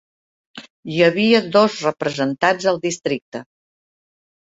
[0.93, 3.47] Hi havia dos representants al districte.